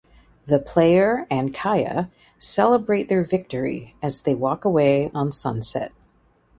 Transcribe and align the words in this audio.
The 0.47 0.57
player 0.57 1.27
and 1.29 1.53
Kaya 1.53 2.09
celebrate 2.39 3.07
their 3.07 3.23
victory 3.23 3.95
as 4.01 4.23
they 4.23 4.33
walk 4.33 4.65
away 4.65 5.11
on 5.13 5.31
sunset. 5.31 5.91